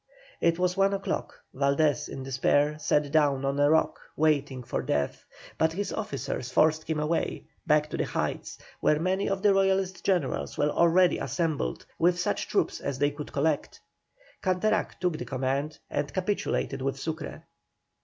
It 0.41 0.57
was 0.57 0.75
one 0.75 0.95
o'clock, 0.95 1.35
Valdés 1.53 2.09
in 2.09 2.23
despair, 2.23 2.79
sat 2.79 3.11
down 3.11 3.45
on 3.45 3.59
a 3.59 3.69
rock, 3.69 3.99
waiting 4.15 4.63
for 4.63 4.81
death; 4.81 5.23
but 5.59 5.73
his 5.73 5.93
officers 5.93 6.51
forced 6.51 6.89
him 6.89 6.99
away, 6.99 7.43
back 7.67 7.87
to 7.91 7.97
the 7.97 8.05
heights, 8.05 8.57
where 8.79 8.99
many 8.99 9.29
of 9.29 9.43
the 9.43 9.53
Royalist 9.53 10.03
generals 10.03 10.57
were 10.57 10.71
already 10.71 11.19
assembled, 11.19 11.85
with 11.99 12.19
such 12.19 12.47
troops 12.47 12.79
as 12.79 12.97
they 12.97 13.11
could 13.11 13.31
collect. 13.31 13.79
Canterac 14.41 14.99
took 14.99 15.19
the 15.19 15.25
command, 15.25 15.77
and 15.87 16.11
capitulated 16.11 16.81
with 16.81 16.97
Sucre. 16.97 17.43